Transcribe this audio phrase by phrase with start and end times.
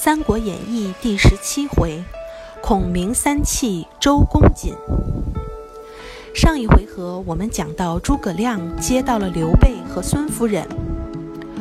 [0.00, 2.04] 三国演义》第十七回，
[2.62, 4.72] 孔明三气周公瑾。
[6.32, 10.64] 上一回合我们讲到诸葛亮接到了刘备和孙夫人，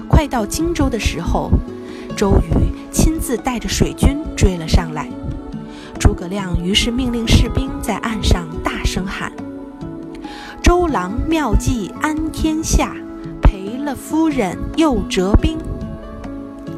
[0.08, 1.50] 快到荆州的时候，
[2.16, 5.10] 周瑜亲自带着水军追了上来。
[6.00, 9.34] 诸葛亮于是命令士兵在岸上大声喊
[10.62, 12.96] ：“周郎妙计安天下，
[13.42, 15.58] 赔了夫人又折兵。”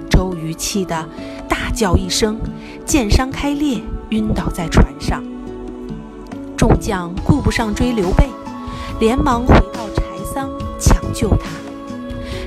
[0.09, 1.07] 周瑜气得
[1.49, 2.39] 大叫一声，
[2.85, 5.23] 箭伤开裂，晕倒在船上。
[6.55, 8.29] 众将顾不上追刘备，
[8.99, 11.49] 连忙回到柴桑抢救他。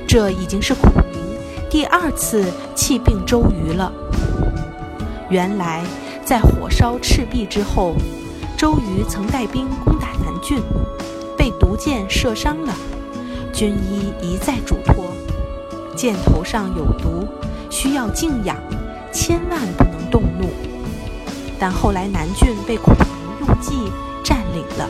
[0.07, 1.19] 这已经是孔明
[1.69, 3.91] 第二次气病周瑜了。
[5.29, 5.83] 原来，
[6.23, 7.95] 在火烧赤壁之后，
[8.57, 10.61] 周瑜曾带兵攻打南郡，
[11.37, 12.73] 被毒箭射伤了，
[13.51, 15.07] 军医一再嘱托，
[15.95, 17.27] 箭头上有毒。
[17.69, 18.55] 需要静养，
[19.13, 20.49] 千万不能动怒。
[21.59, 23.91] 但后来南郡被孔明用计
[24.23, 24.89] 占领了，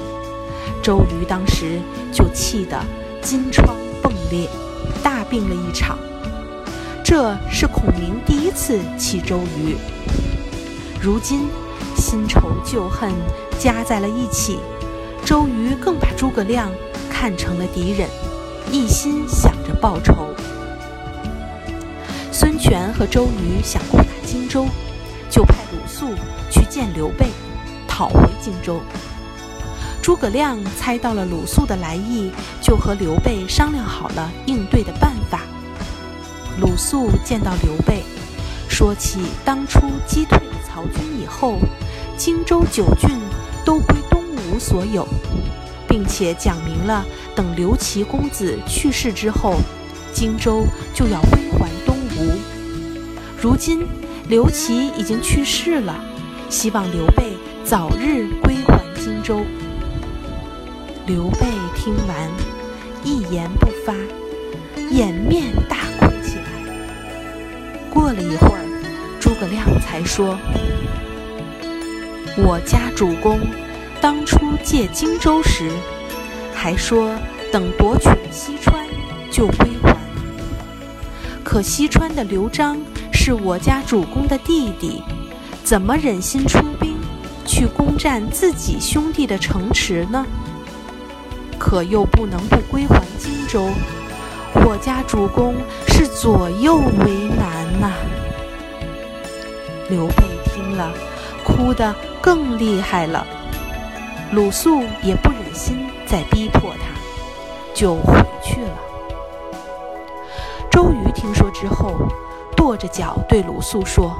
[0.81, 1.79] 周瑜当时
[2.11, 2.81] 就气得
[3.21, 4.47] 金疮迸裂，
[5.03, 5.99] 大病了一场。
[7.03, 9.75] 这是孔明第一次气周瑜。
[10.99, 11.47] 如今
[11.95, 13.11] 新仇旧恨
[13.59, 14.57] 加在了一起，
[15.23, 16.71] 周瑜更把诸葛亮
[17.11, 18.09] 看成了敌人，
[18.71, 20.29] 一心想着报仇。
[22.31, 23.99] 孙权和周瑜想过
[24.33, 24.65] 荆州，
[25.29, 26.07] 就派鲁肃
[26.49, 27.27] 去见刘备，
[27.87, 28.81] 讨回荆州。
[30.01, 35.41] 诸葛亮猜到了鲁肃的来意，就和刘备商量好了应对的办法。
[36.59, 38.01] 鲁肃见到刘备，
[38.67, 41.59] 说起当初击退了曹军以后，
[42.17, 43.11] 荆州九郡
[43.63, 45.07] 都归东吴所有，
[45.87, 49.57] 并且讲明了等刘琦公子去世之后，
[50.11, 51.93] 荆州就要归还东。
[52.17, 52.31] 吴，
[53.41, 53.87] 如今
[54.29, 55.99] 刘琦已经去世了，
[56.49, 57.33] 希望刘备
[57.65, 59.41] 早日归还荆州。
[61.05, 62.31] 刘备听完，
[63.03, 63.93] 一言不发，
[64.89, 66.43] 掩面大哭起来。
[67.89, 68.63] 过了一会儿，
[69.19, 70.39] 诸葛亮才说
[72.37, 73.41] ：“我家主公
[73.99, 75.69] 当初借荆州时，
[76.55, 77.13] 还说
[77.51, 78.85] 等夺取西川
[79.29, 79.97] 就归还。”
[81.43, 82.77] 可西川的刘璋
[83.25, 85.01] 是我家主公的弟弟，
[85.63, 86.97] 怎么忍心出兵
[87.45, 90.25] 去攻占自己兄弟的城池呢？
[91.57, 93.69] 可又不能不归还荆州，
[94.55, 95.55] 我家主公
[95.87, 97.93] 是左右为难呐。
[99.89, 100.91] 刘备听了，
[101.45, 103.25] 哭得更厉害了。
[104.33, 108.77] 鲁肃也不忍心再逼迫他，就回去了。
[110.69, 111.95] 周瑜听说之后，
[112.63, 114.15] 跺着脚对鲁肃说：“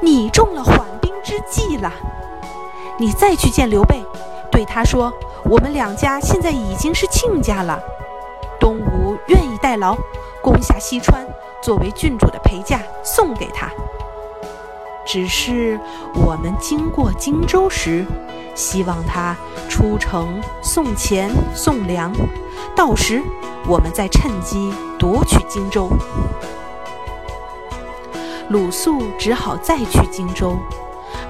[0.00, 1.92] 你中了缓兵之计了。
[2.96, 4.02] 你再去见刘备，
[4.50, 5.12] 对他说，
[5.44, 7.78] 我们两家现在已经是亲家了。
[8.58, 9.94] 东吴愿意代劳，
[10.40, 11.22] 攻下西川，
[11.62, 13.70] 作为郡主的陪嫁送给他。
[15.04, 15.78] 只是
[16.14, 18.06] 我们经过荆州时，
[18.54, 19.36] 希望他
[19.68, 22.10] 出城送钱送粮，
[22.74, 23.22] 到时。”
[23.68, 25.90] 我们再趁机夺取荆州。
[28.48, 30.56] 鲁肃只好再去荆州，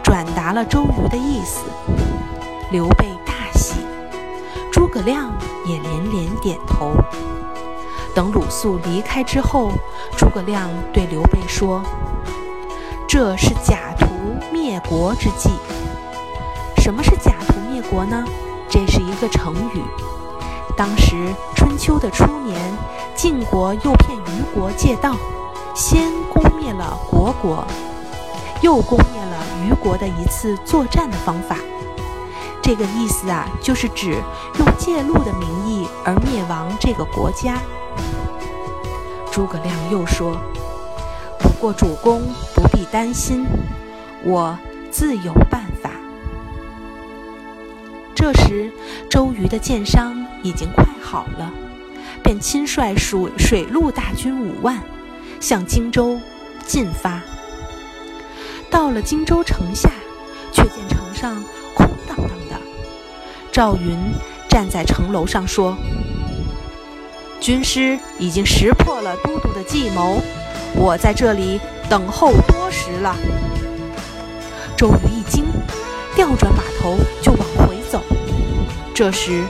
[0.03, 1.65] 转达了周瑜的意思。
[2.71, 3.77] 刘备大喜，
[4.71, 5.33] 诸葛亮
[5.65, 6.93] 也连连点头。
[8.15, 9.73] 等鲁肃离开之后，
[10.15, 11.83] 诸葛亮对刘备说
[13.09, 14.07] ：“这是假途
[14.53, 15.51] 灭国之计。
[16.83, 18.25] 什么是假途灭国呢？
[18.69, 19.83] 这是一个成语。”
[20.77, 22.61] 当时春秋的初年，
[23.15, 25.15] 晋国诱骗虞国借道，
[25.75, 27.67] 先攻灭了虢国，
[28.61, 31.57] 又攻灭了虞国的一次作战的方法。
[32.63, 34.23] 这个意思啊，就是指
[34.59, 37.59] 用借路的名义而灭亡这个国家。
[39.31, 40.37] 诸葛亮又说
[41.39, 42.23] ：“不过主公
[42.55, 43.47] 不必担心，
[44.25, 44.59] 我
[44.91, 45.91] 自有办法。”
[48.15, 48.73] 这时，
[49.11, 50.25] 周瑜的箭伤。
[50.43, 51.51] 已经快好了，
[52.23, 54.81] 便亲率水水陆大军五万，
[55.41, 56.21] 向荆州
[56.67, 57.21] 进发。
[58.71, 59.91] 到了荆州城下，
[60.53, 61.43] 却见城上
[61.75, 62.61] 空荡荡的。
[63.53, 63.99] 赵云
[64.49, 65.77] 站在城楼上说
[67.41, 70.21] ：“军师已经识破了都督的计谋，
[70.75, 73.17] 我在这里等候多时了。”
[74.77, 75.45] 周瑜一惊，
[76.15, 78.03] 调转马头就往回走。
[78.95, 79.45] 这时。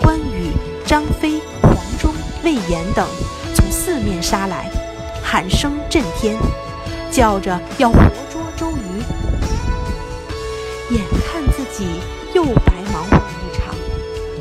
[0.00, 0.52] 关羽、
[0.86, 3.06] 张飞、黄忠、魏延等
[3.54, 4.70] 从四面杀来，
[5.30, 6.38] 喊声震天，
[7.10, 7.98] 叫着要活
[8.30, 9.02] 捉周瑜。
[10.88, 12.00] 眼看自己
[12.32, 13.74] 又白忙活了一场，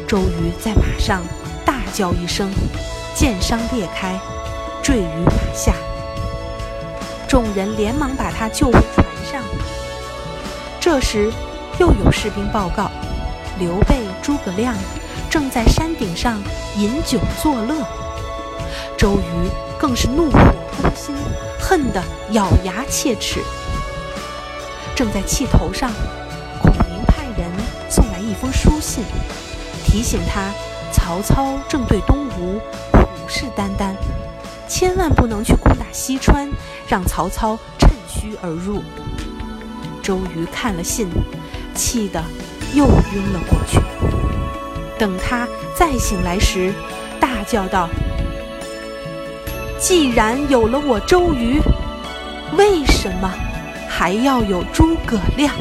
[0.07, 1.21] 周瑜在马上
[1.65, 2.49] 大叫一声，
[3.13, 4.17] 箭伤裂开，
[4.81, 5.73] 坠于马下。
[7.27, 9.43] 众人连忙把他救回船上。
[10.79, 11.29] 这时，
[11.81, 12.89] 又有士兵报告，
[13.59, 14.73] 刘备、诸葛亮
[15.29, 16.41] 正在山顶上
[16.77, 17.75] 饮酒作乐。
[18.97, 19.49] 周瑜
[19.87, 20.37] 更是怒火
[20.81, 21.15] 攻心，
[21.57, 23.39] 恨得咬牙切齿。
[24.93, 25.89] 正在气头上，
[26.61, 27.49] 孔明派人
[27.89, 29.05] 送来一封书信，
[29.85, 30.51] 提醒他
[30.91, 32.59] 曹操正对东吴
[32.91, 33.95] 虎视眈眈，
[34.67, 36.49] 千万不能去攻打西川，
[36.85, 38.83] 让曹操趁虚而入。
[40.03, 41.07] 周瑜看了信，
[41.73, 42.21] 气得
[42.73, 43.79] 又晕了过去。
[44.99, 45.47] 等他
[45.77, 46.73] 再醒来时，
[47.21, 47.87] 大叫道。
[49.79, 51.61] 既然有了我周瑜，
[52.57, 53.31] 为什么
[53.87, 55.53] 还要有诸葛亮？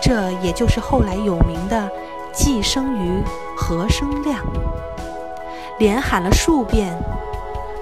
[0.00, 1.88] 这也就是后来有名的
[2.34, 3.22] “既生瑜，
[3.56, 4.40] 何生亮”。
[5.78, 6.92] 连喊了数遍，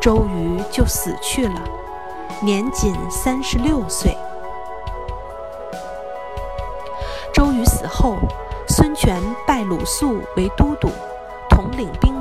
[0.00, 1.62] 周瑜就死去了，
[2.42, 4.14] 年仅三十六岁。
[7.32, 8.18] 周瑜死后，
[8.68, 10.90] 孙权拜鲁肃为都督，
[11.48, 12.19] 统领兵。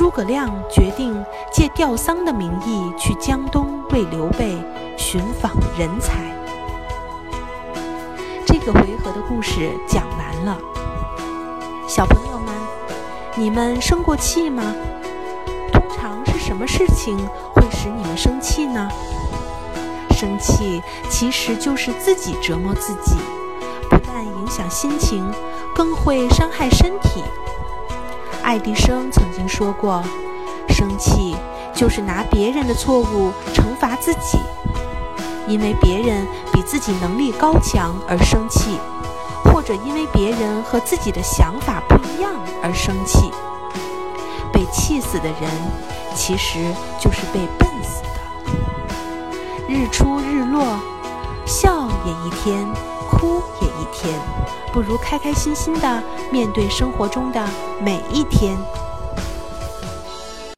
[0.00, 4.56] 诸葛亮决定借吊丧的名义去江东为刘备
[4.96, 6.14] 寻访人才。
[8.46, 10.56] 这个回合的故事讲完了。
[11.86, 12.54] 小朋友们，
[13.34, 14.74] 你们生过气吗？
[15.70, 17.18] 通常是什么事情
[17.52, 18.88] 会使你们生气呢？
[20.12, 23.16] 生气其实就是自己折磨自己，
[23.90, 25.30] 不但影响心情，
[25.74, 27.22] 更会伤害身体。
[28.50, 30.02] 爱迪生曾经说过
[30.70, 31.36] ：“生气
[31.72, 34.40] 就是拿别人的错误惩罚自己，
[35.46, 38.76] 因为别人比自己能力高强而生气，
[39.44, 43.30] 或者因为别人和自己的想法不一样而生气。
[44.52, 45.48] 被气死的人，
[46.16, 46.58] 其实
[46.98, 48.08] 就是被笨死的。
[49.68, 50.76] 日出日落，
[51.46, 52.66] 笑也一天，
[53.20, 54.18] 哭也一天。”
[54.72, 57.44] 不如开开心心的面对生活中的
[57.80, 58.56] 每一天。